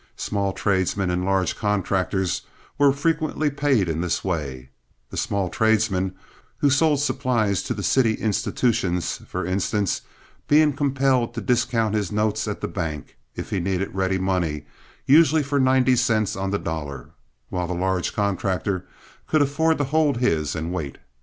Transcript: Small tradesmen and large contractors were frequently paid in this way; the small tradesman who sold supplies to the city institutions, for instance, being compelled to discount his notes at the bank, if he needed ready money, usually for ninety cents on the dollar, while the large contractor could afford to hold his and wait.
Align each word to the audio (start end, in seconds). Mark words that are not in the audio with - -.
Small 0.17 0.51
tradesmen 0.51 1.11
and 1.11 1.23
large 1.23 1.55
contractors 1.55 2.41
were 2.79 2.91
frequently 2.91 3.51
paid 3.51 3.87
in 3.87 4.01
this 4.01 4.23
way; 4.23 4.71
the 5.11 5.15
small 5.15 5.47
tradesman 5.47 6.15
who 6.57 6.71
sold 6.71 6.99
supplies 6.99 7.61
to 7.61 7.75
the 7.75 7.83
city 7.83 8.15
institutions, 8.15 9.21
for 9.27 9.45
instance, 9.45 10.01
being 10.47 10.73
compelled 10.73 11.35
to 11.35 11.41
discount 11.41 11.93
his 11.93 12.11
notes 12.11 12.47
at 12.47 12.61
the 12.61 12.67
bank, 12.67 13.15
if 13.35 13.51
he 13.51 13.59
needed 13.59 13.93
ready 13.93 14.17
money, 14.17 14.65
usually 15.05 15.43
for 15.43 15.59
ninety 15.59 15.95
cents 15.95 16.35
on 16.35 16.49
the 16.49 16.57
dollar, 16.57 17.11
while 17.49 17.67
the 17.67 17.73
large 17.75 18.15
contractor 18.15 18.87
could 19.27 19.43
afford 19.43 19.77
to 19.77 19.83
hold 19.83 20.17
his 20.17 20.55
and 20.55 20.73
wait. 20.73 20.97